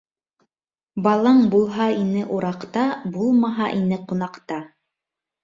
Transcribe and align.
Балаң 1.07 1.41
булһа 1.55 1.87
ине 2.05 2.23
ураҡта, 2.39 2.87
булмаһа 3.19 3.71
ине 3.83 4.01
ҡунаҡта. 4.09 4.61